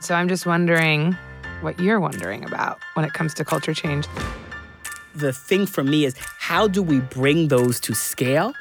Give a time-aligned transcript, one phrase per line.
[0.00, 1.16] So I'm just wondering
[1.60, 4.06] what you're wondering about when it comes to culture change.
[5.14, 8.52] The thing for me is how do we bring those to scale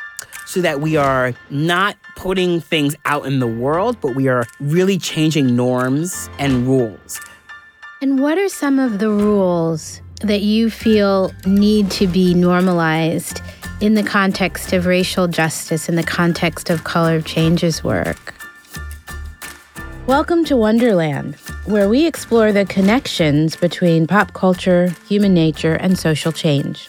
[0.46, 4.98] so that we are not putting things out in the world, but we are really
[4.98, 7.20] changing norms and rules.
[8.02, 13.42] And what are some of the rules that you feel need to be normalized
[13.81, 18.34] in the context of racial justice, in the context of color changes work?
[20.08, 21.34] Welcome to Wonderland,
[21.66, 26.88] where we explore the connections between pop culture, human nature, and social change.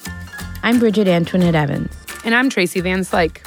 [0.61, 1.91] I'm Bridget Antoinette Evans.
[2.23, 3.39] And I'm Tracy Van Slyke.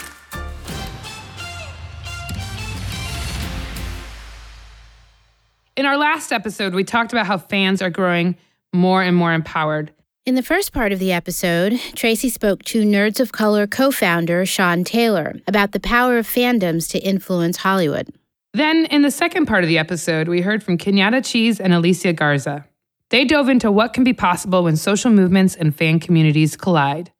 [5.76, 8.36] In our last episode, we talked about how fans are growing
[8.72, 9.92] more and more empowered.
[10.26, 14.44] In the first part of the episode, Tracy spoke to Nerds of Color co founder
[14.44, 18.12] Sean Taylor about the power of fandoms to influence Hollywood.
[18.52, 22.12] Then, in the second part of the episode, we heard from Kenyatta Cheese and Alicia
[22.12, 22.66] Garza.
[23.10, 27.12] They dove into what can be possible when social movements and fan communities collide.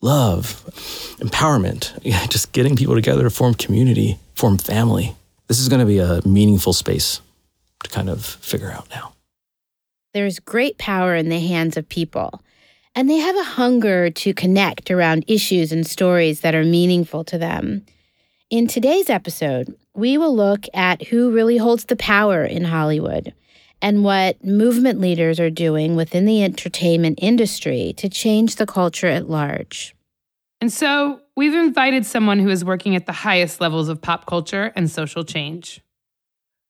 [0.00, 0.62] Love,
[1.18, 5.16] empowerment, yeah, just getting people together to form community, form family.
[5.48, 7.20] This is going to be a meaningful space
[7.82, 9.12] to kind of figure out now.
[10.14, 12.40] There's great power in the hands of people,
[12.94, 17.38] and they have a hunger to connect around issues and stories that are meaningful to
[17.38, 17.84] them.
[18.50, 23.34] In today's episode, we will look at who really holds the power in Hollywood
[23.82, 29.28] and what movement leaders are doing within the entertainment industry to change the culture at
[29.28, 29.94] large.
[30.62, 34.72] And so, we've invited someone who is working at the highest levels of pop culture
[34.74, 35.82] and social change.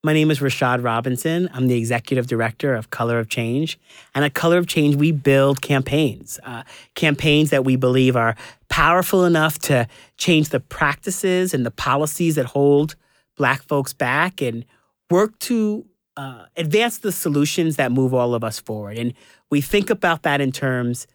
[0.09, 1.51] My name is Rashad Robinson.
[1.53, 3.79] I'm the executive director of Color of Change.
[4.15, 6.63] And at Color of Change, we build campaigns, uh,
[6.95, 8.35] campaigns that we believe are
[8.71, 9.87] powerful enough to
[10.17, 12.97] change the practices and the policies that hold
[13.37, 14.65] Black folks back and
[15.11, 15.85] work to
[16.17, 18.97] uh, advance the solutions that move all of us forward.
[18.97, 19.13] And
[19.51, 21.07] we think about that in terms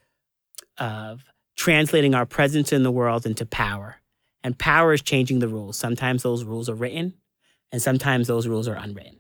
[0.78, 1.24] of
[1.58, 3.96] translating our presence in the world into power.
[4.44, 5.78] And power is changing the rules.
[5.78, 7.16] Sometimes those rules are written,
[7.74, 9.20] and sometimes those rules are unwritten.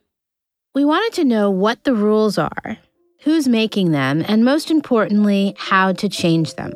[0.76, 2.78] We wanted to know what the rules are,
[3.24, 6.72] who's making them, and most importantly, how to change them.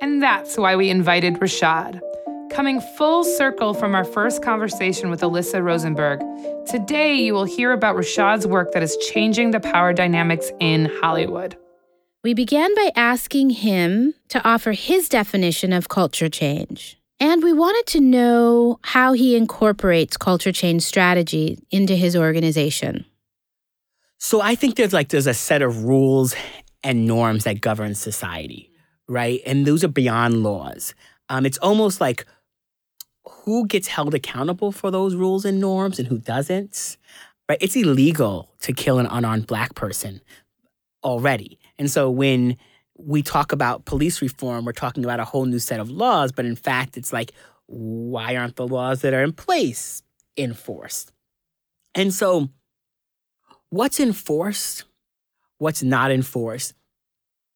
[0.00, 2.00] And that's why we invited Rashad.
[2.50, 6.20] Coming full circle from our first conversation with Alyssa Rosenberg,
[6.66, 11.56] today you will hear about Rashad's work that is changing the power dynamics in Hollywood.
[12.24, 16.99] We began by asking him to offer his definition of culture change.
[17.20, 23.04] And we wanted to know how he incorporates culture change strategy into his organization.
[24.16, 26.34] So I think there's like there's a set of rules
[26.82, 28.70] and norms that govern society,
[29.06, 29.40] right?
[29.46, 30.94] And those are beyond laws.
[31.28, 32.24] Um, it's almost like
[33.24, 36.96] who gets held accountable for those rules and norms and who doesn't.
[37.48, 37.58] Right?
[37.60, 40.20] It's illegal to kill an unarmed black person
[41.02, 41.58] already.
[41.78, 42.56] And so when
[43.04, 46.44] we talk about police reform, we're talking about a whole new set of laws, but
[46.44, 47.32] in fact, it's like,
[47.66, 50.02] why aren't the laws that are in place
[50.36, 51.12] enforced?
[51.94, 52.48] And so,
[53.70, 54.84] what's enforced,
[55.58, 56.74] what's not enforced,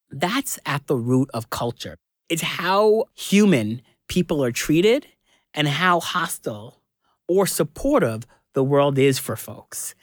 [0.09, 1.97] that's at the root of culture.
[2.29, 5.07] It's how human people are treated
[5.53, 6.81] and how hostile
[7.27, 9.95] or supportive the world is for folks.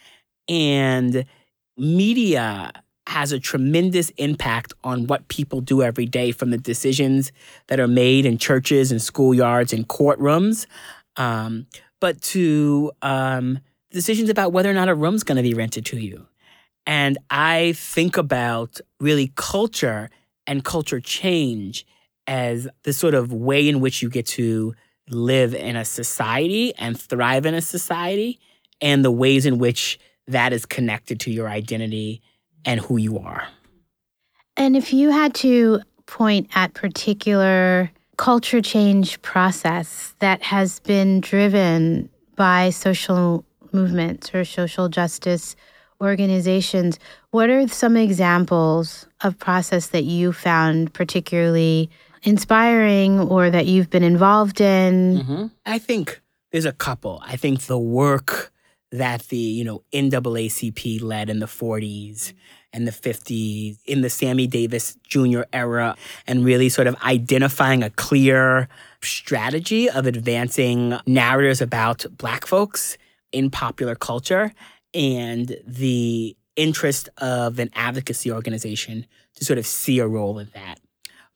[0.49, 1.25] And
[1.77, 2.73] media
[3.07, 7.33] has a tremendous impact on what people do every day from the decisions
[7.67, 10.67] that are made in churches and schoolyards and courtrooms,
[11.17, 11.67] um,
[12.01, 13.59] but to um,
[13.91, 16.27] decisions about whether or not a room's going to be rented to you.
[16.87, 20.11] And I think about really culture
[20.47, 21.87] and culture change
[22.27, 24.75] as the sort of way in which you get to
[25.09, 28.39] live in a society and thrive in a society,
[28.81, 32.23] and the ways in which that is connected to your identity
[32.65, 33.49] and who you are.
[34.57, 42.09] And if you had to point at particular culture change process that has been driven
[42.37, 45.57] by social movements or social justice
[46.01, 46.99] organizations,
[47.31, 51.89] what are some examples of process that you found particularly
[52.25, 55.21] inspiring or that you've been involved in?
[55.21, 55.47] Mm-hmm.
[55.65, 56.21] I think
[56.51, 57.23] there's a couple.
[57.25, 58.52] I think the work
[58.93, 62.37] that the, you know, NAACP led in the 40s mm-hmm.
[62.75, 65.43] and the 50s in the Sammy Davis Jr.
[65.53, 65.97] era
[66.27, 68.69] and really sort of identifying a clear
[69.01, 72.99] strategy of advancing narratives about black folks
[73.33, 74.53] in popular culture
[74.95, 80.79] and the interest of an advocacy organization to sort of see a role in that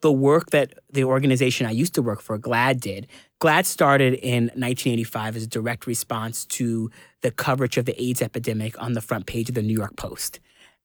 [0.03, 3.07] the work that the organization I used to work for, GLAAD, did
[3.41, 6.91] GLAAD started in 1985 as a direct response to
[7.21, 10.41] the coverage of the AIDS epidemic on the front page of the New York Post.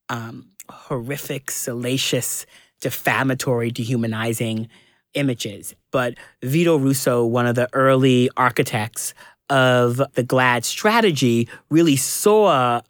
[0.10, 2.46] Um, horrific, salacious,
[2.82, 4.68] defamatory, dehumanizing
[5.14, 5.76] images.
[5.92, 9.14] But Vito Russo, one of the early architects
[9.50, 12.82] of the GLAAD strategy, really saw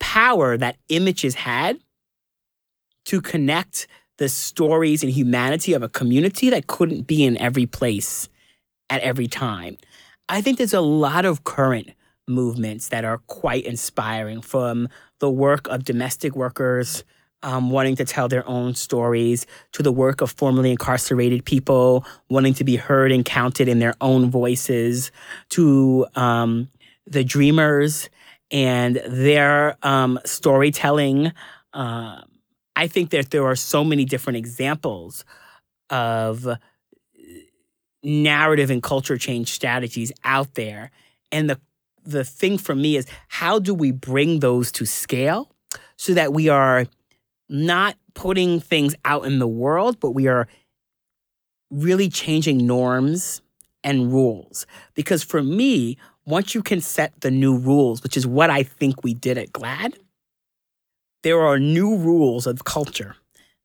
[0.00, 1.78] power that images had
[3.04, 3.86] to connect
[4.16, 8.28] the stories and humanity of a community that couldn't be in every place
[8.90, 9.76] at every time.
[10.28, 11.90] I think there's a lot of current
[12.26, 14.88] movements that are quite inspiring from
[15.18, 17.04] the work of domestic workers
[17.42, 22.54] um, wanting to tell their own stories to the work of formerly incarcerated people wanting
[22.54, 25.12] to be heard and counted in their own voices
[25.50, 26.68] to um,
[27.06, 28.10] the dreamers
[28.50, 31.32] and their um, storytelling.
[31.72, 32.22] Uh,
[32.74, 35.24] I think that there are so many different examples
[35.90, 36.46] of
[38.02, 40.90] narrative and culture change strategies out there.
[41.32, 41.60] And the
[42.04, 45.50] the thing for me is how do we bring those to scale
[45.96, 46.86] so that we are
[47.50, 50.48] not putting things out in the world, but we are
[51.70, 53.42] really changing norms
[53.84, 54.66] and rules.
[54.94, 59.02] Because for me, once you can set the new rules, which is what I think
[59.02, 59.94] we did at GLAAD,
[61.22, 63.16] there are new rules of culture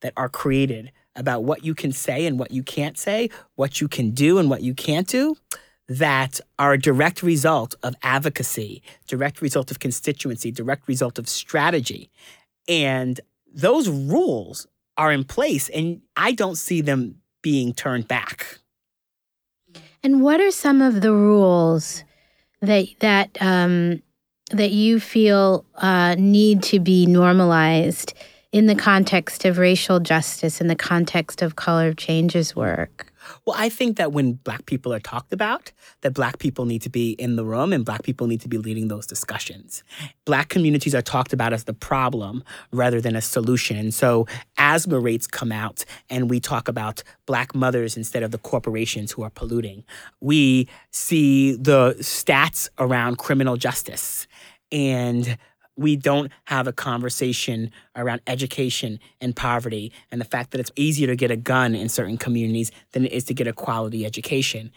[0.01, 3.88] that are created about what you can say and what you can't say, what you
[3.88, 5.36] can do and what you can't do,
[5.88, 12.10] that are a direct result of advocacy, direct result of constituency, direct result of strategy.
[12.68, 13.19] And
[13.54, 14.68] those rules
[14.98, 18.59] are in place, and I don't see them being turned back.
[20.01, 22.04] And what are some of the rules
[22.62, 24.01] that that um,
[24.51, 28.13] that you feel uh, need to be normalized
[28.54, 33.12] in the context of racial justice, in the context of color changes work?
[33.46, 35.72] Well, I think that when Black people are talked about,
[36.02, 38.60] that Black people need to be in the room and Black people need to be
[38.60, 39.84] leading those discussions.
[40.26, 43.76] Black communities are talked about as the problem rather than a solution.
[43.76, 44.28] And so
[44.58, 49.24] asthma rates come out and we talk about Black mothers instead of the corporations who
[49.24, 49.84] are polluting.
[50.20, 54.28] We see the stats around criminal justice
[54.72, 55.38] and
[55.75, 61.08] we don't have a conversation around education and poverty and the fact that it's easier
[61.08, 64.72] to get a gun in certain communities than it is to get a quality education.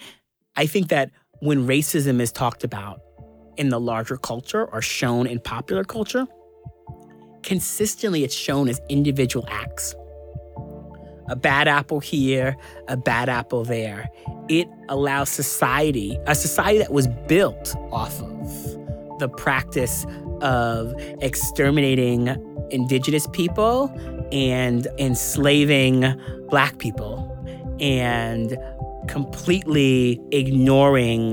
[0.57, 1.11] I think that
[1.41, 3.01] when racism is talked about
[3.57, 6.27] in the larger culture or shown in popular culture,
[7.43, 9.95] consistently it's shown as individual acts.
[11.29, 12.57] A bad apple here,
[12.89, 14.09] a bad apple there.
[14.49, 20.07] It allows society, a society that was built off of the practice
[20.43, 22.29] of exterminating
[22.71, 23.91] indigenous people
[24.33, 26.15] and enslaving
[26.49, 27.33] black people
[27.81, 28.57] and
[29.09, 31.33] completely ignoring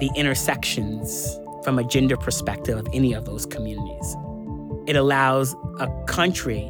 [0.00, 4.16] the intersections from a gender perspective of any of those communities.
[4.86, 6.64] It allows a country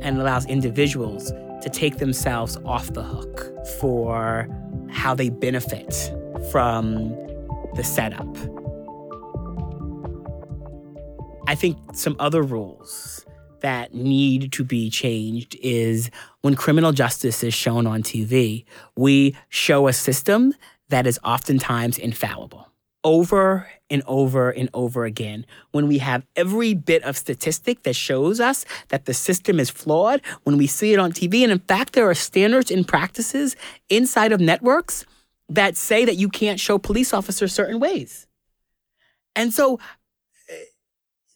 [0.00, 1.32] and allows individuals
[1.62, 4.48] to take themselves off the hook for
[4.90, 6.12] how they benefit
[6.50, 7.10] from
[7.74, 8.26] the setup.
[11.46, 13.24] I think some other rules
[13.60, 16.10] that need to be changed is
[16.40, 18.64] when criminal justice is shown on TV,
[18.96, 20.54] we show a system
[20.88, 22.68] that is oftentimes infallible.
[23.02, 28.40] Over and over and over again, when we have every bit of statistic that shows
[28.40, 31.94] us that the system is flawed, when we see it on TV, and in fact,
[31.94, 33.56] there are standards and practices
[33.88, 35.06] inside of networks
[35.48, 38.26] that say that you can't show police officers certain ways.
[39.34, 39.78] And so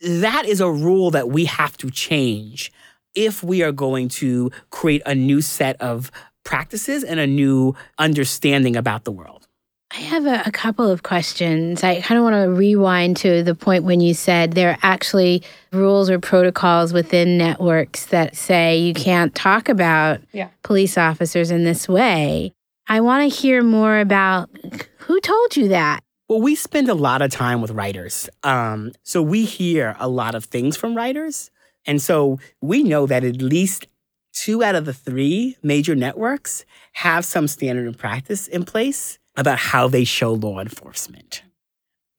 [0.04, 2.72] that is a rule that we have to change
[3.14, 6.10] if we are going to create a new set of
[6.44, 9.48] practices and a new understanding about the world.
[9.96, 11.84] I have a, a couple of questions.
[11.84, 15.44] I kind of want to rewind to the point when you said there are actually
[15.72, 20.48] rules or protocols within networks that say you can't talk about yeah.
[20.62, 22.52] police officers in this way.
[22.88, 24.50] I want to hear more about
[24.98, 26.02] who told you that?
[26.28, 28.30] Well, we spend a lot of time with writers.
[28.42, 31.50] Um, so we hear a lot of things from writers.
[31.86, 33.86] And so we know that at least
[34.32, 39.58] two out of the three major networks have some standard and practice in place about
[39.58, 41.42] how they show law enforcement.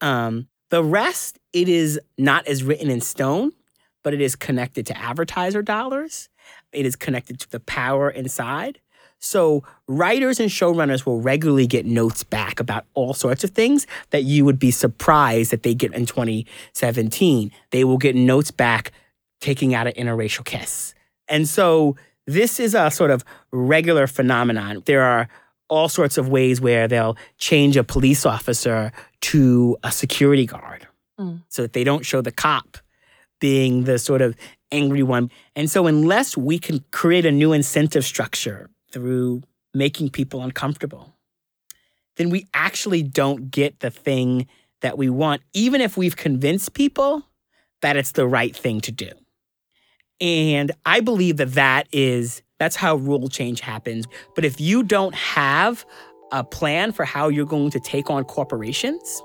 [0.02, 3.54] Um, the rest, it is not as written in stone,
[4.04, 6.30] but it is connected to advertiser dollars.
[6.72, 8.80] It is connected to the power inside.
[9.26, 14.24] So writers and showrunners will regularly get notes back about all sorts of things that
[14.24, 17.52] you would be surprised that they get in 2017.
[17.72, 18.92] They will get notes back
[19.42, 20.94] taking out an interracial kiss.
[21.28, 21.96] And so
[22.28, 24.84] this is a sort of regular phenomenon.
[24.86, 25.28] There are
[25.70, 28.92] all sorts of ways where they'll change a police officer
[29.22, 31.44] to a security guard Mm.
[31.48, 32.78] so that they don't show the cop
[33.40, 34.36] being the sort of
[34.70, 35.32] angry one.
[35.56, 41.14] And so, unless we can create a new incentive structure through making people uncomfortable,
[42.16, 44.48] then we actually don't get the thing
[44.80, 47.28] that we want, even if we've convinced people
[47.82, 49.10] that it's the right thing to do.
[50.22, 54.06] And I believe that that is that's how rule change happens.
[54.34, 55.86] But if you don't have
[56.32, 59.22] a plan for how you're going to take on corporations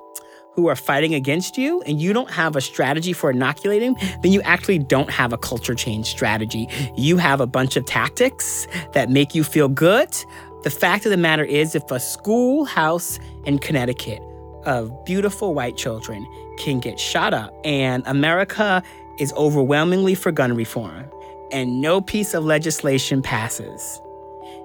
[0.61, 4.43] who are fighting against you and you don't have a strategy for inoculating, then you
[4.43, 6.69] actually don't have a culture change strategy.
[6.97, 10.15] You have a bunch of tactics that make you feel good.
[10.63, 14.21] The fact of the matter is, if a schoolhouse in Connecticut
[14.67, 16.27] of beautiful white children
[16.59, 18.83] can get shot up and America
[19.19, 21.11] is overwhelmingly for gun reform
[21.53, 24.03] and no piece of legislation passes.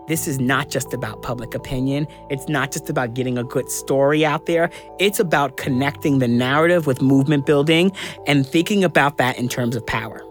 [0.07, 2.07] This is not just about public opinion.
[2.29, 4.69] It's not just about getting a good story out there.
[4.99, 7.91] It's about connecting the narrative with movement building
[8.27, 10.21] and thinking about that in terms of power.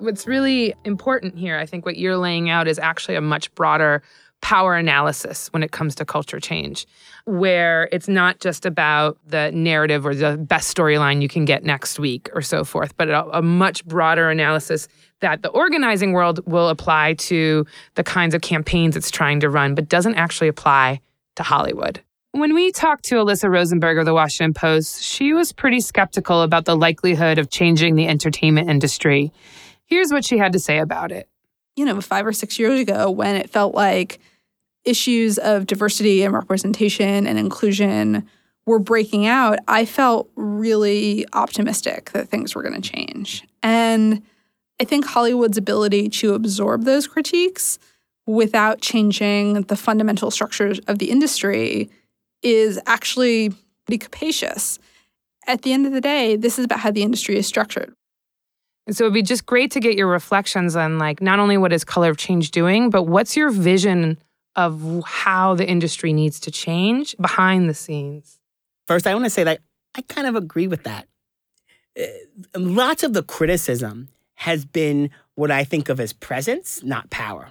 [0.00, 4.02] What's really important here, I think what you're laying out is actually a much broader
[4.40, 6.86] power analysis when it comes to culture change,
[7.24, 11.98] where it's not just about the narrative or the best storyline you can get next
[11.98, 14.88] week or so forth, but a, a, much broader analysis
[15.20, 19.74] that the organizing world will apply to the kinds of campaigns it's trying to run,
[19.74, 21.00] but doesn't actually apply
[21.36, 22.00] to Hollywood.
[22.32, 26.66] When we talked to Alyssa Rosenberg of the Washington Post, she was pretty skeptical about
[26.66, 29.32] the likelihood of changing the entertainment industry.
[29.86, 31.28] Here's what she had to say about it.
[31.78, 34.18] You know, five or six years ago, when it felt like
[34.84, 38.28] issues of diversity and representation and inclusion
[38.66, 43.46] were breaking out, I felt really optimistic that things were going to change.
[43.62, 44.22] And
[44.80, 47.78] I think Hollywood's ability to absorb those critiques
[48.26, 51.90] without changing the fundamental structures of the industry
[52.42, 53.50] is actually
[53.86, 54.80] pretty capacious.
[55.46, 57.94] At the end of the day, this is about how the industry is structured.
[58.88, 61.74] And so it'd be just great to get your reflections on like not only what
[61.74, 64.16] is Color of Change doing, but what's your vision
[64.56, 68.40] of how the industry needs to change behind the scenes?
[68.86, 69.60] First, I want to say that
[69.94, 71.06] I kind of agree with that.
[72.00, 72.04] Uh,
[72.56, 77.50] lots of the criticism has been what I think of as presence, not power.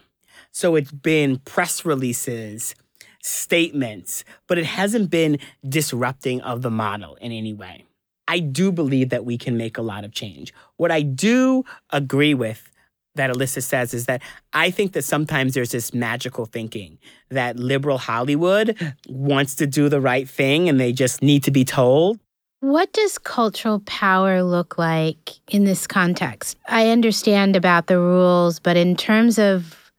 [0.51, 2.73] So it's been press releases,
[3.21, 5.37] statements, but it hasn't been
[5.69, 7.85] disrupting of the model in any way.
[8.27, 10.53] I do believe that we can make a lot of change.
[10.77, 12.71] What I do agree with
[13.15, 14.21] that Alyssa says is that
[14.53, 18.77] I think that sometimes there's this magical thinking that liberal Hollywood
[19.09, 22.19] wants to do the right thing and they just need to be told.
[22.59, 26.57] What does cultural power look like in this context?
[26.67, 29.91] I understand about the rules, but in terms of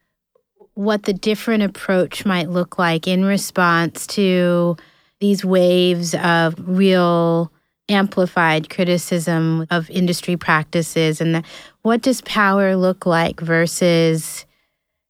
[0.75, 4.77] what the different approach might look like in response to
[5.21, 7.53] these waves of real
[7.89, 11.43] amplified criticism of industry practices and the,
[11.83, 14.45] what does power look like versus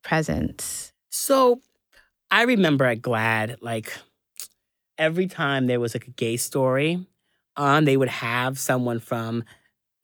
[0.03, 0.93] presence?
[1.11, 1.61] So
[2.31, 3.93] i remember at GLAAD like
[4.99, 7.07] every time there was like a gay story
[7.57, 9.45] on they would have someone from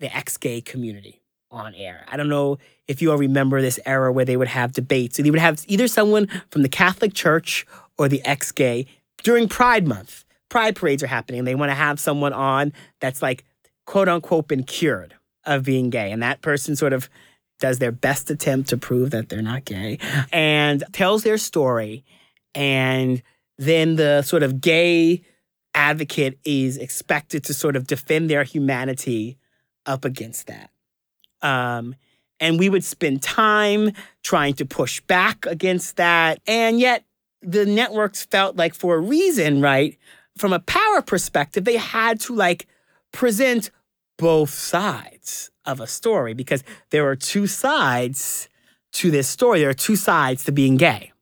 [0.00, 2.04] the ex-gay community on air.
[2.09, 5.23] I don't know if you all remember this era where they would have debates so
[5.23, 7.66] they would have either someone from the catholic church
[7.97, 8.87] or the ex-gay
[9.23, 10.24] during pride month
[10.54, 11.42] pride parades are happening.
[11.42, 13.44] They want to have someone on that's like
[13.87, 15.12] quote unquote been cured
[15.44, 16.12] of being gay.
[16.12, 17.11] And that person sort of
[17.58, 19.99] does their best attempt to prove that they're not gay
[20.32, 22.04] and tells their story.
[22.54, 23.20] And
[23.58, 25.23] then the sort of gay
[25.75, 29.38] advocate is expected to sort of defend their humanity
[29.87, 30.70] up against that.
[31.42, 31.96] Um,
[32.38, 33.90] and we would spend time
[34.23, 36.38] trying to push back against that.
[36.46, 37.04] And yet
[37.42, 39.99] the networks felt like for a reason, right?
[40.37, 42.67] From a power perspective, they had to like
[43.12, 43.71] present
[44.19, 48.49] both sides of a story because there are two sides
[48.93, 49.61] to this story.
[49.61, 51.12] There are two sides to being gay.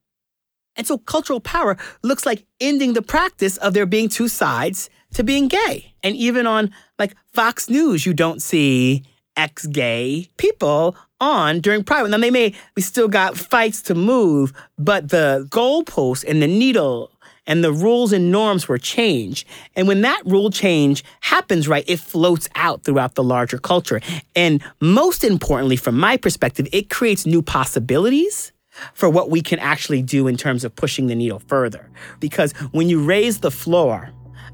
[0.77, 5.23] And so cultural power looks like ending the practice of there being two sides to
[5.23, 5.95] being gay.
[6.03, 9.05] And even on like Fox News, you don't see
[9.37, 12.11] ex gay people on during Pride.
[12.11, 17.12] Now they may, we still got fights to move, but the goalpost and the needle
[17.47, 19.47] and the rules and norms were changed.
[19.75, 24.01] And when that rule change happens, right, it floats out throughout the larger culture.
[24.37, 28.53] And most importantly, from my perspective, it creates new possibilities
[28.95, 31.91] for what we can actually do in terms of pushing the needle further.
[32.21, 34.11] Because when you raise the floor,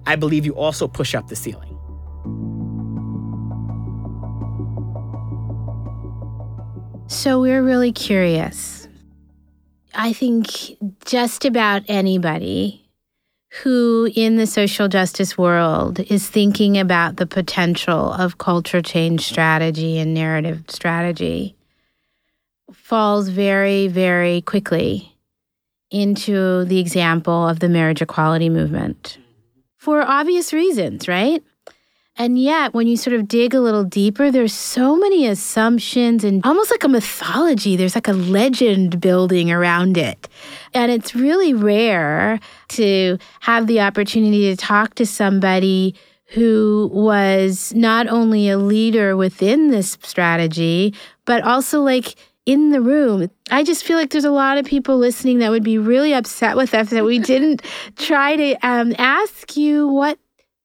[0.07, 1.75] I believe you also push up the ceiling.
[7.07, 8.88] So we're really curious
[10.01, 10.49] I think
[11.05, 12.89] just about anybody
[13.63, 19.99] who in the social justice world is thinking about the potential of culture change strategy
[19.99, 21.57] and narrative strategy
[22.73, 25.17] falls very, very quickly
[25.91, 29.19] into the example of the marriage equality movement
[29.79, 31.43] for obvious reasons, right?
[32.19, 36.45] And yet, when you sort of dig a little deeper, there's so many assumptions and
[36.45, 37.77] almost like a mythology.
[37.77, 40.29] There's like a legend building around it.
[40.75, 45.95] And it's really rare to have the opportunity to talk to somebody
[46.31, 50.95] who was not only a leader within this strategy,
[51.25, 53.31] but also like in the room.
[53.51, 56.57] I just feel like there's a lot of people listening that would be really upset
[56.57, 57.63] with us that we didn't
[57.97, 60.19] try to um, ask you what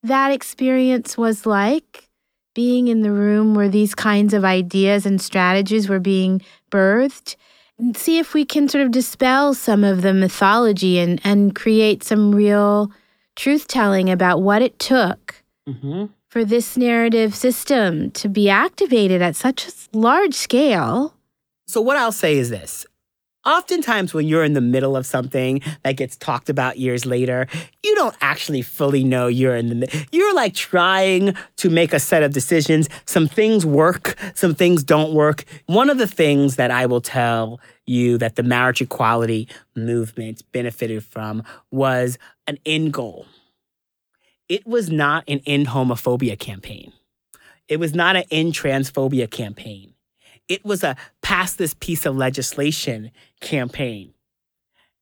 [0.03, 2.09] that experience was like
[2.53, 7.35] being in the room where these kinds of ideas and strategies were being birthed
[7.79, 12.03] and see if we can sort of dispel some of the mythology and, and create
[12.03, 12.91] some real
[13.35, 16.05] truth telling about what it took mm-hmm.
[16.29, 21.15] for this narrative system to be activated at such a large scale.
[21.65, 22.85] So, what I'll say is this
[23.45, 27.47] Oftentimes, when you're in the middle of something that gets talked about years later,
[27.83, 32.23] you don't actually fully know you're in the You're like trying to make a set
[32.23, 32.87] of decisions.
[33.05, 35.43] Some things work, some things don't work.
[35.65, 41.03] One of the things that I will tell you that the marriage equality movement benefited
[41.03, 43.25] from was an end goal.
[44.47, 46.93] It was not an end homophobia campaign.
[47.67, 49.93] It was not an end transphobia campaign
[50.47, 53.11] it was a pass this piece of legislation
[53.43, 54.13] campaign.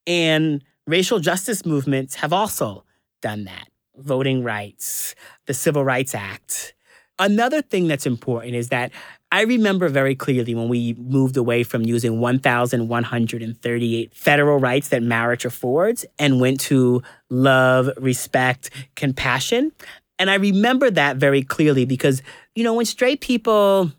[0.05, 2.83] And racial justice movements have also
[3.21, 3.69] done that.
[3.95, 6.73] Voting rights, the Civil Rights Act.
[7.19, 8.91] Another thing that's important is that
[9.31, 15.45] I remember very clearly when we moved away from using 1,138 federal rights that marriage
[15.45, 19.71] affords and went to love, respect, compassion.
[20.19, 22.21] And I remember that very clearly because,
[22.55, 23.91] you know, when straight people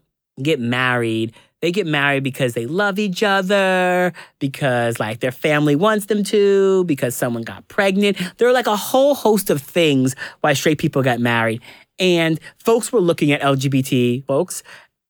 [0.42, 6.06] get married, they get married because they love each other, because like their family wants
[6.06, 8.18] them to, because someone got pregnant.
[8.36, 11.62] There are like a whole host of things why straight people got married.
[11.98, 14.64] And folks were looking at LGBT folks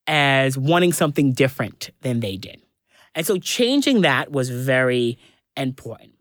[0.07, 2.61] as wanting something different than they did.
[3.15, 5.19] And so changing that was very
[5.57, 6.13] important.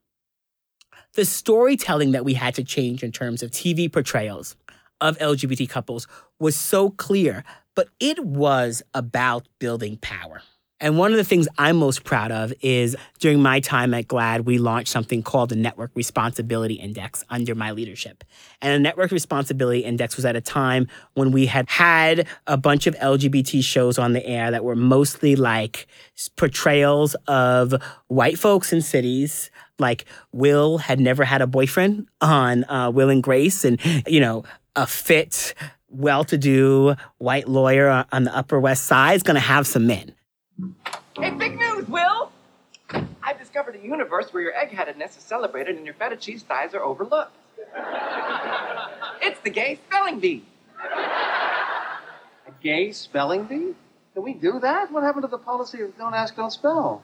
[1.13, 4.55] The storytelling that we had to change in terms of TV portrayals
[5.01, 6.07] of LGBT couples
[6.39, 7.43] was so clear
[7.75, 10.41] but it was about building power.
[10.81, 14.45] And one of the things I'm most proud of is during my time at GLAAD,
[14.45, 18.23] we launched something called the Network Responsibility Index under my leadership.
[18.63, 22.87] And the Network Responsibility Index was at a time when we had had a bunch
[22.87, 25.85] of LGBT shows on the air that were mostly like
[26.35, 27.75] portrayals of
[28.07, 29.51] white folks in cities.
[29.77, 34.43] Like Will had never had a boyfriend on uh, Will and Grace, and you know,
[34.75, 35.53] a fit
[35.91, 39.87] well to do white lawyer on the Upper West Side is going to have some
[39.87, 40.15] men.
[41.17, 42.31] Hey, big news, Will!
[43.23, 46.83] I've discovered a universe where your eggheadedness is celebrated and your feta cheese thighs are
[46.83, 47.31] overlooked.
[49.21, 50.43] it's the gay spelling bee.
[50.81, 53.75] A gay spelling bee?
[54.13, 54.91] Can we do that?
[54.91, 57.01] What happened to the policy of don't ask, don't spell?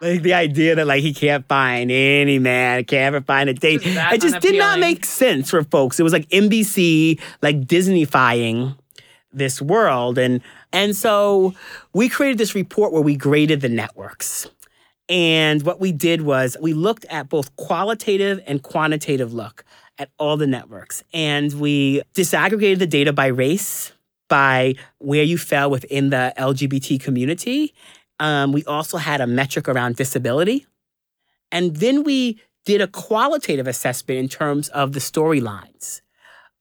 [0.00, 3.82] Like the idea that like he can't find any man, can't ever find a date.
[3.84, 6.00] It just did not make sense for folks.
[6.00, 8.76] It was like NBC like Disneyfying
[9.32, 10.18] this world.
[10.18, 10.40] And
[10.72, 11.54] and so
[11.92, 14.48] we created this report where we graded the networks.
[15.08, 19.64] And what we did was we looked at both qualitative and quantitative look
[19.98, 21.02] at all the networks.
[21.12, 23.92] And we disaggregated the data by race,
[24.28, 27.74] by where you fell within the LGBT community,
[28.20, 30.66] um, we also had a metric around disability.
[31.50, 36.02] And then we did a qualitative assessment in terms of the storylines.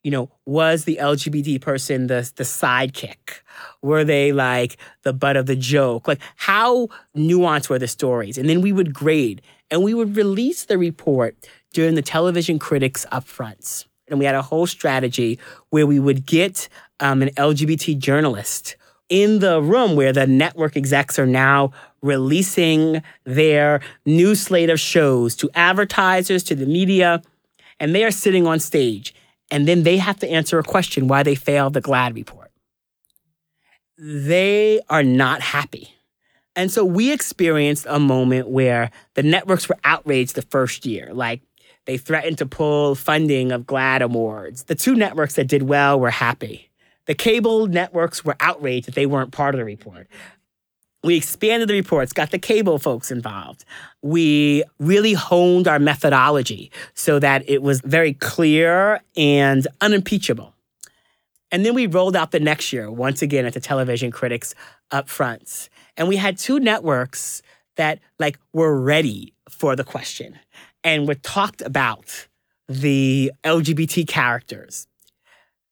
[0.02, 3.42] You know, was the LGBT person the, the sidekick?
[3.82, 6.08] Were they like the butt of the joke?
[6.08, 8.38] Like, how nuanced were the stories?
[8.38, 11.36] And then we would grade and we would release the report
[11.74, 13.86] during the television critics upfronts.
[14.08, 15.38] And we had a whole strategy
[15.70, 16.70] where we would get
[17.02, 18.78] um, an LGBT journalist
[19.10, 25.36] in the room where the network execs are now releasing their new slate of shows
[25.36, 27.22] to advertisers, to the media,
[27.80, 29.14] and they are sitting on stage.
[29.52, 32.52] And then they have to answer a question why they failed the GLAAD report.
[33.98, 35.94] They are not happy.
[36.56, 41.10] And so we experienced a moment where the networks were outraged the first year.
[41.14, 41.42] Like
[41.86, 44.64] they threatened to pull funding of GLAAD awards.
[44.64, 46.69] The two networks that did well were happy.
[47.10, 50.08] The cable networks were outraged that they weren't part of the report.
[51.04, 53.66] We expanded the reports, got the cable folks involved.
[54.04, 60.54] We really honed our methodology so that it was very clear and unimpeachable.
[61.52, 64.54] And then we rolled out the next year, once again at the television critics
[64.92, 65.70] up front.
[65.98, 67.42] And we had two networks
[67.76, 70.38] that like were ready for the question
[70.84, 72.28] and were talked about
[72.68, 74.86] the LGBT characters.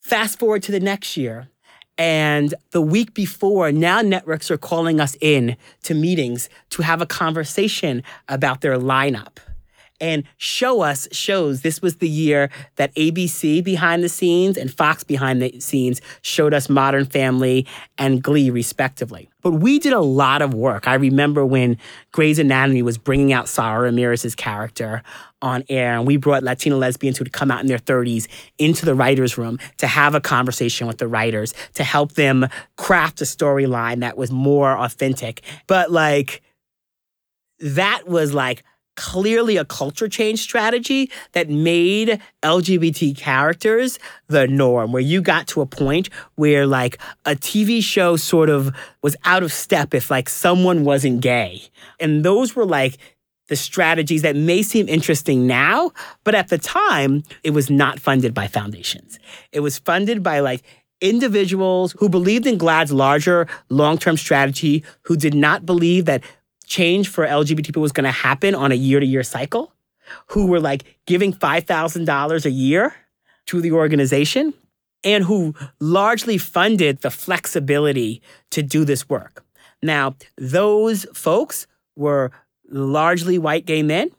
[0.08, 1.50] Fast forward to the next year,
[1.98, 7.06] and the week before, now networks are calling us in to meetings to have a
[7.06, 9.40] conversation about their lineup
[10.00, 11.62] and show us shows.
[11.62, 16.54] This was the year that ABC behind the scenes and Fox behind the scenes showed
[16.54, 17.66] us Modern Family
[17.98, 19.30] and Glee, respectively.
[19.42, 20.88] But we did a lot of work.
[20.88, 21.78] I remember when
[22.12, 25.04] Grey's Anatomy was bringing out Sara Ramirez's character
[25.42, 28.86] on air, and we brought Latina lesbians who had come out in their 30s into
[28.86, 33.24] the writer's room to have a conversation with the writers to help them craft a
[33.24, 35.42] storyline that was more authentic.
[35.68, 36.42] But like,
[37.60, 38.64] that was like,
[38.98, 45.62] clearly a culture change strategy that made LGBT characters the norm, where you got to
[45.62, 50.28] a point where like a TV show sort of was out of step if like
[50.28, 51.62] someone wasn't gay.
[52.00, 52.98] And those were like
[53.48, 55.92] the strategies that may seem interesting now,
[56.26, 59.20] but at the time, it was not funded by foundations.
[59.54, 60.64] It was funded by like
[61.02, 66.24] individuals who believed in GLAAD's larger long term strategy, who did not believe that
[66.68, 69.74] change for LGBT people was going to happen on a year to year cycle,
[70.28, 72.94] who were like giving $5,000 a year
[73.48, 74.54] to the organization,
[75.04, 79.44] and who largely funded the flexibility to do this work.
[79.82, 82.32] Now, those folks were
[82.70, 84.12] largely white gay men.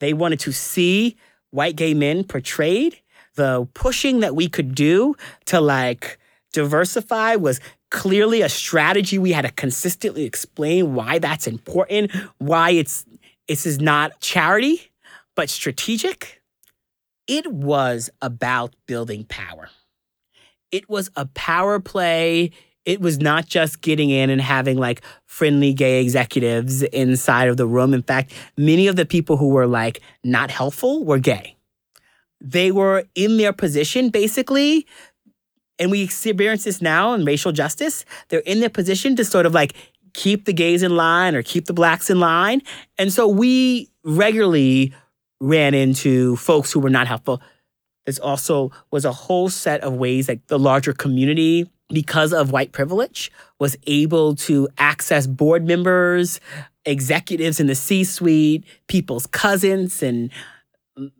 [0.00, 1.16] They wanted to see
[1.50, 2.98] white gay men portrayed.
[3.34, 5.14] The pushing that we could do
[5.46, 6.18] to like
[6.52, 7.60] diversify was
[7.90, 13.04] clearly a strategy we had to consistently explain why that's important, why it's
[13.48, 14.90] this is not charity,
[15.34, 16.42] but strategic.
[17.26, 19.70] It was about building power.
[20.70, 22.50] It was a power play.
[22.84, 27.66] It was not just getting in and having like friendly gay executives inside of the
[27.66, 27.94] room.
[27.94, 31.56] In fact, many of the people who were like not helpful were gay.
[32.40, 34.86] They were in their position basically
[35.78, 38.04] and we experience this now in racial justice.
[38.28, 39.74] They're in their position to sort of like
[40.14, 42.62] keep the gays in line or keep the blacks in line.
[42.96, 44.92] And so we regularly
[45.40, 47.40] ran into folks who were not helpful.
[48.04, 52.72] There's also was a whole set of ways that the larger community, because of white
[52.72, 56.40] privilege, was able to access board members,
[56.84, 60.30] executives in the C-suite, people's cousins and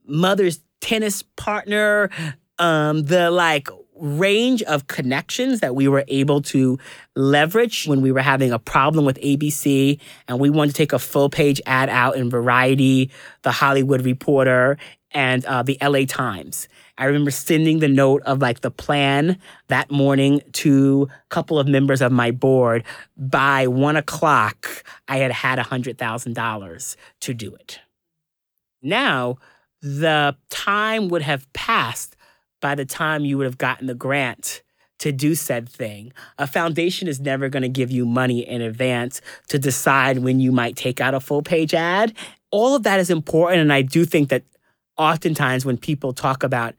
[0.07, 2.11] mother's tennis partner,
[2.59, 3.69] um, the like
[3.99, 6.79] range of connections that we were able to
[7.17, 10.99] leverage when we were having a problem with ABC and we wanted to take a
[10.99, 13.11] full page ad out in Variety,
[13.43, 14.79] The Hollywood Reporter,
[15.13, 16.69] and uh, the LA Times.
[16.99, 21.69] I remember sending the note of like the plan that morning to a couple of
[21.69, 22.85] members of my board.
[23.17, 27.81] By one o'clock, I had had $100,000 to do it.
[28.83, 29.39] Now,
[29.81, 32.17] the time would have passed
[32.61, 34.63] by the time you would have gotten the grant
[34.99, 36.13] to do said thing.
[36.39, 40.53] A foundation is never going to give you money in advance to decide when you
[40.53, 42.15] might take out a full page ad.
[42.51, 43.61] All of that is important.
[43.61, 44.43] And I do think that
[44.97, 46.75] oftentimes when people talk about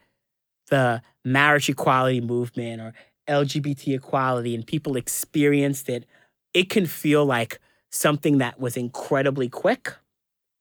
[0.69, 2.93] the marriage equality movement or
[3.27, 6.05] LGBT equality and people experienced it,
[6.53, 9.93] it can feel like something that was incredibly quick.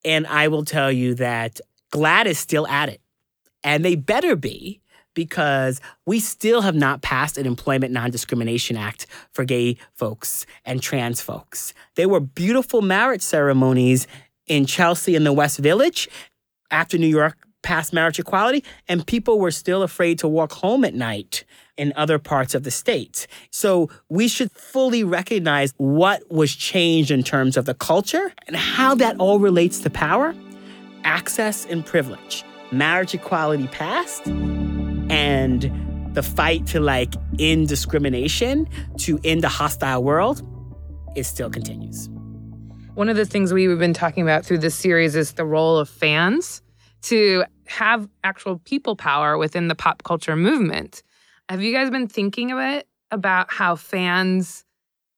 [0.05, 1.59] And I will tell you that
[1.91, 3.01] GLAAD is still at it.
[3.63, 4.79] And they better be
[5.19, 10.81] because we still have not passed an Employment Non Discrimination Act for gay folks and
[10.81, 11.73] trans folks.
[11.95, 14.07] There were beautiful marriage ceremonies
[14.47, 16.07] in Chelsea in the West Village
[16.71, 20.93] after New York passed marriage equality, and people were still afraid to walk home at
[20.93, 21.43] night
[21.75, 23.27] in other parts of the state.
[23.51, 28.95] So we should fully recognize what was changed in terms of the culture and how
[28.95, 30.33] that all relates to power,
[31.03, 32.45] access, and privilege.
[32.71, 34.25] Marriage equality passed
[35.09, 35.71] and
[36.13, 38.67] the fight to like end discrimination,
[38.97, 40.43] to end a hostile world,
[41.15, 42.09] it still continues.
[42.95, 45.89] One of the things we've been talking about through this series is the role of
[45.89, 46.61] fans
[47.03, 51.03] to have actual people power within the pop culture movement.
[51.47, 54.65] Have you guys been thinking of it about how fans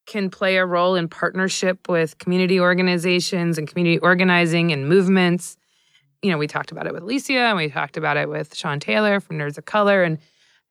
[0.06, 5.58] can play a role in partnership with community organizations and community organizing and movements
[6.22, 8.80] you know, we talked about it with Alicia and we talked about it with Sean
[8.80, 10.04] Taylor from Nerds of Color.
[10.04, 10.20] And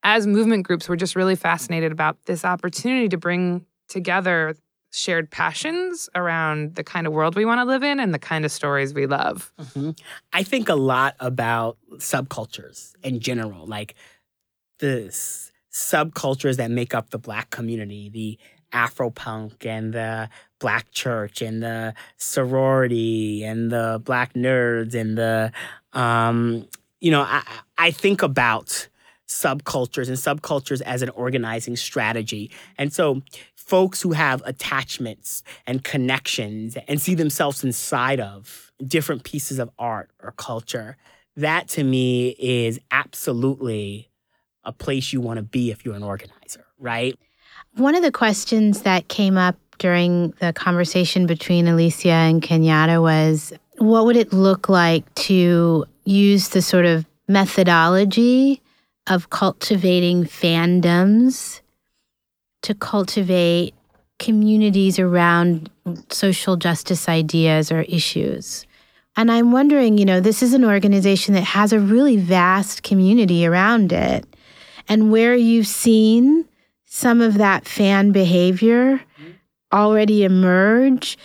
[0.02, 4.54] as movement groups, we're just really fascinated about this opportunity to bring together
[4.92, 8.44] shared passions around the kind of world we want to live in and the kind
[8.44, 9.52] of stories we love.
[9.60, 9.98] Mhm.
[10.32, 13.94] I think a lot about subcultures in general, like
[14.78, 18.38] the s- subcultures that make up the Black community, the
[18.76, 20.28] Afropunk and the
[20.60, 25.50] Black church and the sorority and the Black nerds and the,
[25.92, 26.68] um,
[27.00, 27.42] you know, I,
[27.76, 28.88] I think about
[29.26, 32.50] subcultures and subcultures as an organizing strategy.
[32.78, 33.22] And so
[33.54, 40.10] folks who have attachments and connections and see themselves inside of different pieces of art
[40.22, 40.96] or culture,
[41.36, 44.10] that to me is absolutely
[44.64, 47.18] a place you want to be if you're an organizer, right?
[47.76, 53.52] One of the questions that came up during the conversation between Alicia and Kenyatta was
[53.78, 58.60] what would it look like to use the sort of methodology
[59.08, 61.62] of cultivating fandoms
[62.62, 63.74] to cultivate
[64.18, 65.70] communities around
[66.10, 68.66] social justice ideas or issues?
[69.16, 73.46] And I'm wondering, you know, this is an organization that has a really vast community
[73.46, 74.26] around it.
[74.88, 76.46] And where you've seen
[76.84, 79.00] some of that fan behavior
[79.72, 81.16] already emerge?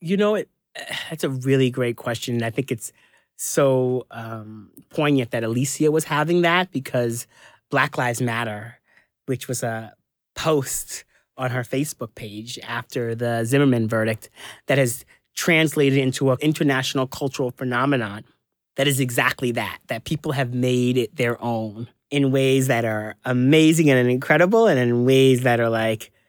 [0.00, 0.48] You know, it,
[1.10, 2.34] that's a really great question.
[2.34, 2.92] And I think it's
[3.36, 7.26] so um, poignant that Alicia was having that because
[7.70, 8.78] Black Lives Matter,
[9.26, 9.94] which was a
[10.34, 11.04] post
[11.36, 14.30] on her Facebook page after the Zimmerman verdict
[14.66, 18.24] that has translated into an international cultural phenomenon
[18.76, 23.16] that is exactly that, that people have made it their own in ways that are
[23.24, 26.12] amazing and incredible and in ways that are like,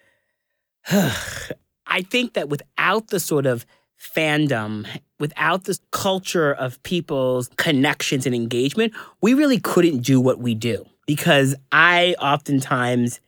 [1.94, 3.68] I think that without the sort of
[4.02, 4.88] fandom,
[5.20, 10.88] without the culture of people's connections and engagement, we really couldn't do what we do.
[11.06, 13.20] Because I oftentimes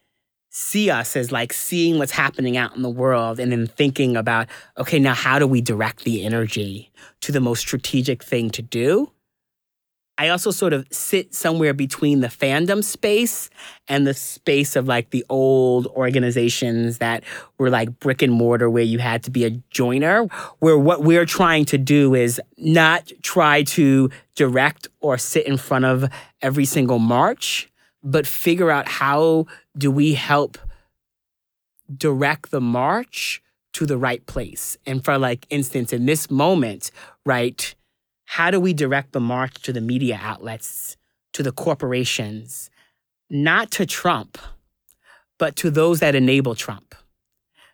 [0.49, 4.47] see us as like seeing what's happening out in the world and then thinking about,
[4.79, 9.11] okay, now how do we direct the energy to the most strategic thing to do?
[10.17, 13.49] I also sort of sit somewhere between the fandom space
[13.87, 17.23] and the space of like the old organizations that
[17.57, 20.23] were like brick and mortar where you had to be a joiner,
[20.59, 25.83] where what we're trying to do is not try to direct or sit in front
[25.83, 26.09] of
[26.41, 27.69] every single march,
[28.01, 29.45] but figure out how
[29.77, 30.57] do we help
[31.97, 33.41] direct the march
[33.73, 34.77] to the right place.
[34.85, 36.91] And for like instance, in this moment,
[37.25, 37.75] right,
[38.25, 40.97] how do we direct the march to the media outlets,
[41.33, 42.69] to the corporations,
[43.29, 44.37] not to Trump,
[45.37, 46.95] but to those that enable Trump,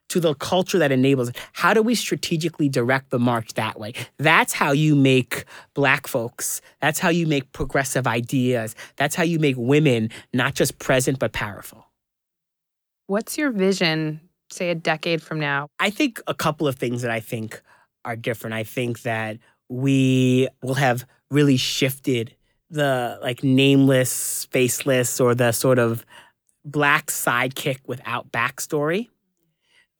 [0.10, 1.38] to the culture that enables it?
[1.54, 3.94] How do we strategically direct the march that way?
[4.18, 9.40] That's how you make Black folks, that's how you make progressive ideas, that's how you
[9.40, 11.86] make women not just present, but powerful.
[13.08, 15.68] What's your vision, say a decade from now?
[15.80, 17.62] I think a couple of things that I think
[18.06, 18.54] are different.
[18.54, 19.38] I think that
[19.72, 22.36] we will have really shifted
[22.70, 26.06] the like nameless, faceless, or the sort of
[26.66, 29.08] black sidekick without backstory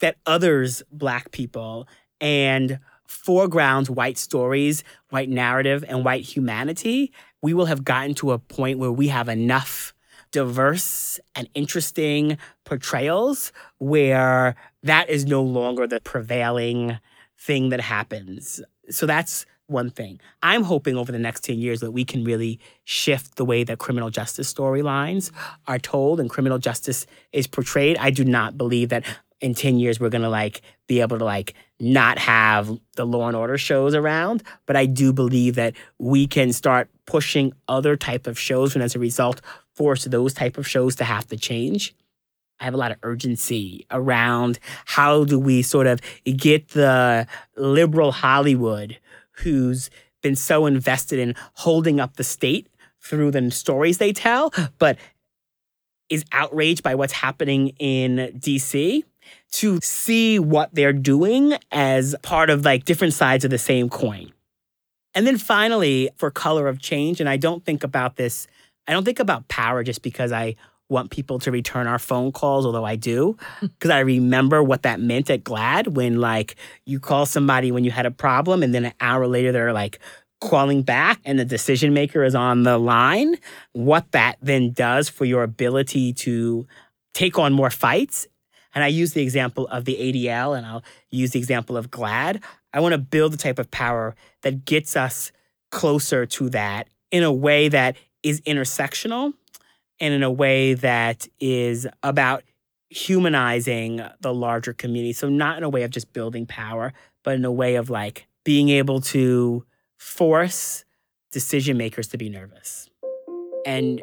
[0.00, 1.88] that others black people
[2.20, 8.38] and foregrounds white stories, white narrative, and white humanity, we will have gotten to a
[8.38, 9.94] point where we have enough
[10.32, 16.98] diverse and interesting portrayals where that is no longer the prevailing
[17.38, 18.60] thing that happens.
[18.90, 20.20] So that's one thing.
[20.42, 23.78] I'm hoping over the next 10 years that we can really shift the way that
[23.78, 25.30] criminal justice storylines
[25.66, 27.96] are told and criminal justice is portrayed.
[27.98, 29.04] I do not believe that
[29.40, 33.26] in 10 years we're going to like be able to like not have the law
[33.26, 38.26] and order shows around, but I do believe that we can start pushing other type
[38.26, 39.40] of shows and as a result
[39.74, 41.94] force those type of shows to have to change.
[42.60, 48.12] I have a lot of urgency around how do we sort of get the liberal
[48.12, 48.98] Hollywood
[49.38, 49.90] who's
[50.22, 52.68] been so invested in holding up the state
[53.00, 54.96] through the stories they tell, but
[56.08, 59.02] is outraged by what's happening in DC
[59.52, 64.32] to see what they're doing as part of like different sides of the same coin.
[65.14, 68.46] And then finally, for color of change, and I don't think about this,
[68.86, 70.56] I don't think about power just because I
[70.92, 75.00] want people to return our phone calls, although I do, because I remember what that
[75.00, 76.54] meant at GLAAD when like
[76.86, 79.98] you call somebody when you had a problem and then an hour later they're like
[80.40, 83.36] calling back and the decision maker is on the line,
[83.72, 86.66] what that then does for your ability to
[87.14, 88.26] take on more fights.
[88.74, 92.42] And I use the example of the ADL and I'll use the example of GLAAD.
[92.72, 95.30] I want to build the type of power that gets us
[95.70, 99.34] closer to that in a way that is intersectional
[100.02, 102.42] and in a way that is about
[102.90, 105.12] humanizing the larger community.
[105.12, 108.26] So, not in a way of just building power, but in a way of like
[108.44, 109.64] being able to
[109.96, 110.84] force
[111.30, 112.90] decision makers to be nervous.
[113.64, 114.02] And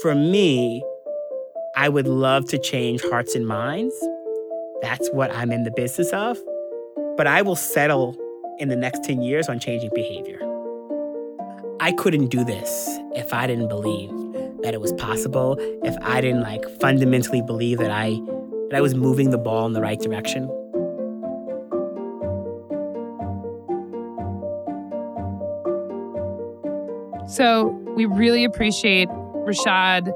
[0.00, 0.82] for me,
[1.76, 3.94] I would love to change hearts and minds.
[4.80, 6.38] That's what I'm in the business of.
[7.16, 8.16] But I will settle
[8.58, 10.38] in the next 10 years on changing behavior.
[11.80, 14.29] I couldn't do this if I didn't believe
[14.62, 18.20] that it was possible, if I didn't like fundamentally believe that I
[18.70, 20.48] that I was moving the ball in the right direction.
[27.26, 30.12] So we really appreciate Rashad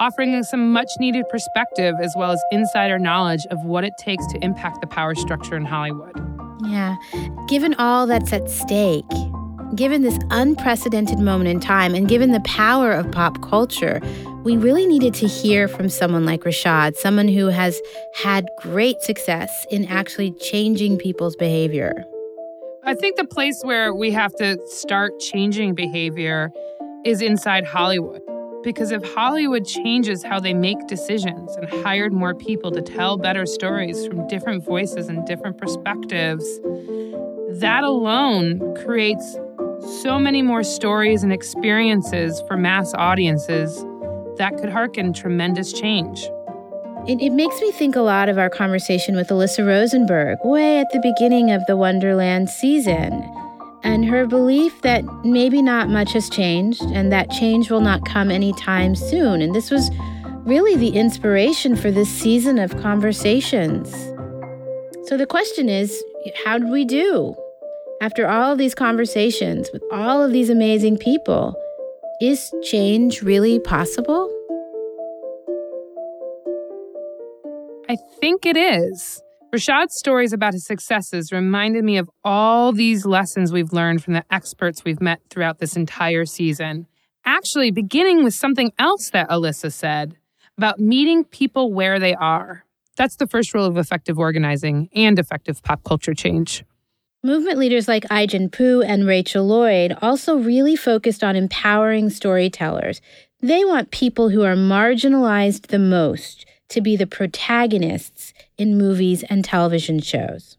[0.00, 4.38] offering some much needed perspective as well as insider knowledge of what it takes to
[4.42, 6.14] impact the power structure in Hollywood.
[6.64, 6.96] Yeah.
[7.48, 9.04] Given all that's at stake,
[9.74, 14.00] given this unprecedented moment in time, and given the power of pop culture,
[14.44, 17.80] we really needed to hear from someone like Rashad, someone who has
[18.14, 22.04] had great success in actually changing people's behavior.
[22.84, 26.50] I think the place where we have to start changing behavior
[27.04, 28.22] is inside Hollywood.
[28.62, 33.46] Because if Hollywood changes how they make decisions and hired more people to tell better
[33.46, 36.44] stories from different voices and different perspectives,
[37.60, 39.36] that alone creates
[39.80, 43.84] so many more stories and experiences for mass audiences
[44.36, 46.28] that could hearken tremendous change.
[47.06, 50.90] It, it, makes me think a lot of our conversation with Alyssa Rosenberg way at
[50.92, 53.24] the beginning of the Wonderland season
[53.82, 58.30] and her belief that maybe not much has changed and that change will not come
[58.30, 59.40] anytime soon.
[59.40, 59.90] And this was
[60.44, 63.90] really the inspiration for this season of conversations.
[65.08, 66.02] So the question is
[66.44, 67.34] how did we do?
[68.00, 71.56] After all of these conversations with all of these amazing people,
[72.20, 74.32] is change really possible?
[77.88, 79.20] I think it is.
[79.52, 84.24] Rashad's stories about his successes reminded me of all these lessons we've learned from the
[84.30, 86.86] experts we've met throughout this entire season.
[87.24, 90.16] Actually, beginning with something else that Alyssa said
[90.56, 92.64] about meeting people where they are.
[92.96, 96.64] That's the first rule of effective organizing and effective pop culture change.
[97.28, 103.02] Movement leaders like Ai-jen Poo and Rachel Lloyd also really focused on empowering storytellers.
[103.42, 109.44] They want people who are marginalized the most to be the protagonists in movies and
[109.44, 110.56] television shows.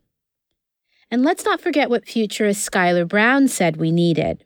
[1.09, 4.45] And let's not forget what futurist Skylar Brown said we needed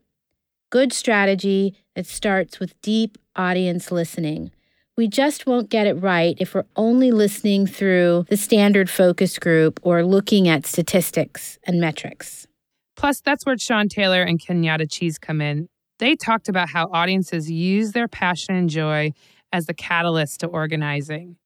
[0.70, 4.50] good strategy that starts with deep audience listening.
[4.96, 9.80] We just won't get it right if we're only listening through the standard focus group
[9.82, 12.48] or looking at statistics and metrics.
[12.96, 15.68] Plus, that's where Sean Taylor and Kenyatta Cheese come in.
[15.98, 19.14] They talked about how audiences use their passion and joy
[19.52, 21.38] as the catalyst to organizing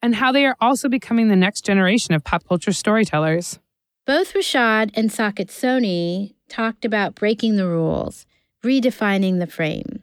[0.00, 3.58] and how they are also becoming the next generation of pop culture storytellers.
[4.06, 8.24] Both Rashad and Saket Soni talked about breaking the rules,
[8.64, 10.02] redefining the frame.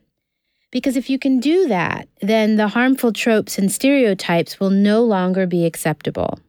[0.74, 5.46] Because if you can do that, then the harmful tropes and stereotypes will no longer
[5.46, 6.40] be acceptable.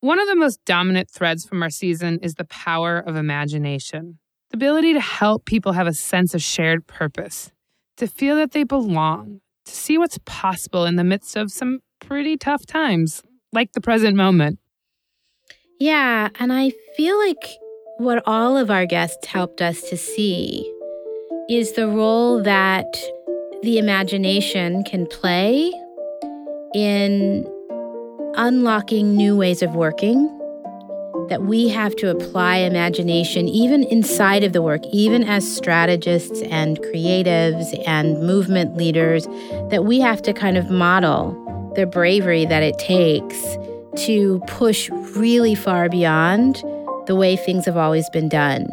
[0.00, 4.18] One of the most dominant threads from our season is the power of imagination
[4.50, 7.50] the ability to help people have a sense of shared purpose,
[7.96, 12.36] to feel that they belong, to see what's possible in the midst of some pretty
[12.36, 14.60] tough times, like the present moment.
[15.80, 17.56] Yeah, and I feel like
[17.98, 20.70] what all of our guests helped us to see
[21.48, 22.86] is the role that
[23.62, 25.72] the imagination can play
[26.74, 27.46] in
[28.34, 30.30] unlocking new ways of working.
[31.28, 36.78] That we have to apply imagination even inside of the work, even as strategists and
[36.80, 39.26] creatives and movement leaders,
[39.70, 43.56] that we have to kind of model the bravery that it takes
[44.04, 46.62] to push really far beyond
[47.06, 48.66] the way things have always been done,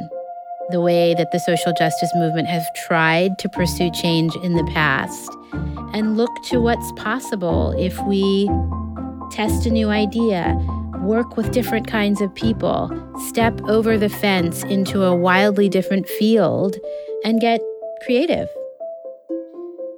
[0.72, 5.30] the way that the social justice movement has tried to pursue change in the past,
[5.94, 8.50] and look to what's possible if we
[9.32, 10.56] test a new idea,
[11.00, 12.90] work with different kinds of people,
[13.28, 16.76] step over the fence into a wildly different field,
[17.24, 17.62] and get
[18.06, 18.48] creative.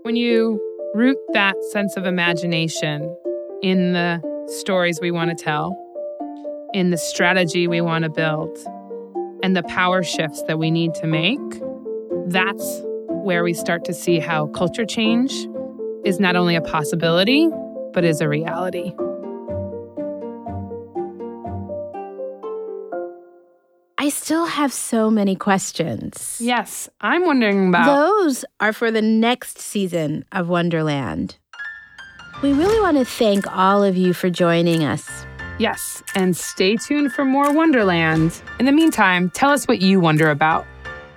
[0.04, 0.62] When you
[0.94, 3.16] root that sense of imagination
[3.62, 5.80] in the stories we want to tell,
[6.74, 8.58] in the strategy we want to build,
[9.44, 11.40] and the power shifts that we need to make,
[12.28, 15.48] that's where we start to see how culture change
[16.06, 17.50] is not only a possibility,
[17.94, 18.94] but is a reality.
[23.98, 26.38] I still have so many questions.
[26.42, 27.86] Yes, I'm wondering about.
[27.86, 31.38] Those are for the next season of Wonderland.
[32.42, 35.26] We really want to thank all of you for joining us.
[35.60, 38.42] Yes, and stay tuned for more Wonderland.
[38.60, 40.66] In the meantime, tell us what you wonder about.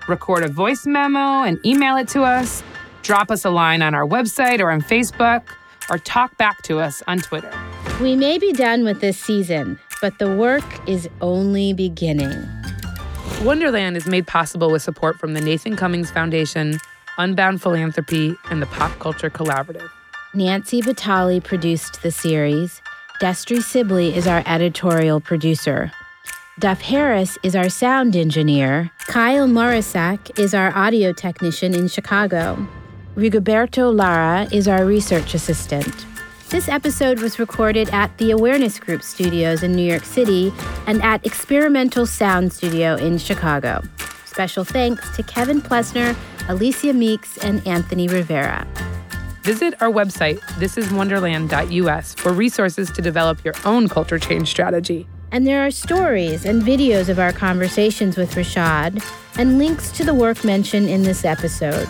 [0.09, 2.63] Record a voice memo and email it to us.
[3.03, 5.43] Drop us a line on our website or on Facebook,
[5.91, 7.51] or talk back to us on Twitter.
[8.01, 12.47] We may be done with this season, but the work is only beginning.
[13.43, 16.79] Wonderland is made possible with support from the Nathan Cummings Foundation,
[17.17, 19.89] Unbound Philanthropy, and the Pop Culture Collaborative.
[20.35, 22.83] Nancy Batali produced the series.
[23.21, 25.91] Destry Sibley is our editorial producer.
[26.59, 28.91] Duff Harris is our sound engineer.
[29.07, 32.69] Kyle Morisak is our audio technician in Chicago.
[33.15, 36.05] Rigoberto Lara is our research assistant.
[36.51, 40.53] This episode was recorded at the Awareness Group studios in New York City
[40.87, 43.83] and at Experimental Sound Studio in Chicago.
[44.27, 46.15] Special thanks to Kevin Plesner,
[46.51, 48.67] Alicia Meeks, and Anthony Rivera.
[49.47, 55.07] Visit our website, thisiswonderland.us, for resources to develop your own culture change strategy.
[55.31, 59.01] And there are stories and videos of our conversations with Rashad
[59.39, 61.87] and links to the work mentioned in this episode.